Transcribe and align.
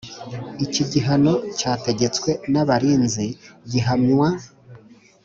Iki 0.65 0.83
gihano 0.91 1.33
cyategetswe 1.59 2.29
n 2.51 2.53
abarinzi 2.61 3.25
gihamywa 3.71 4.29